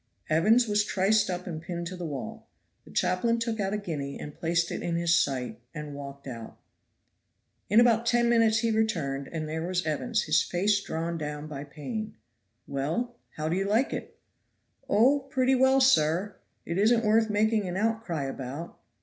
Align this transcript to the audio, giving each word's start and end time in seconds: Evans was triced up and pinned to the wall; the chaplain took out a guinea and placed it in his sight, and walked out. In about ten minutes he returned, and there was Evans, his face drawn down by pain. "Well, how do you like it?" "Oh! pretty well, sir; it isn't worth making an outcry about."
Evans 0.31 0.67
was 0.67 0.83
triced 0.83 1.29
up 1.29 1.45
and 1.45 1.61
pinned 1.61 1.85
to 1.85 1.95
the 1.95 2.07
wall; 2.07 2.47
the 2.85 2.91
chaplain 2.91 3.37
took 3.37 3.59
out 3.59 3.71
a 3.71 3.77
guinea 3.77 4.19
and 4.19 4.33
placed 4.33 4.71
it 4.71 4.81
in 4.81 4.95
his 4.95 5.15
sight, 5.15 5.59
and 5.75 5.93
walked 5.93 6.25
out. 6.25 6.57
In 7.69 7.79
about 7.79 8.07
ten 8.07 8.27
minutes 8.27 8.57
he 8.57 8.71
returned, 8.71 9.27
and 9.27 9.47
there 9.47 9.61
was 9.61 9.85
Evans, 9.85 10.23
his 10.23 10.41
face 10.41 10.81
drawn 10.81 11.19
down 11.19 11.45
by 11.45 11.63
pain. 11.65 12.15
"Well, 12.65 13.15
how 13.37 13.47
do 13.47 13.55
you 13.55 13.65
like 13.67 13.93
it?" 13.93 14.17
"Oh! 14.89 15.19
pretty 15.29 15.53
well, 15.53 15.79
sir; 15.79 16.35
it 16.65 16.79
isn't 16.79 17.05
worth 17.05 17.29
making 17.29 17.67
an 17.67 17.77
outcry 17.77 18.23
about." 18.23 18.79